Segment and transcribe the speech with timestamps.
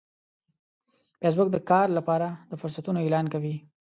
[1.19, 3.55] فېسبوک د کار لپاره د فرصتونو اعلان کوي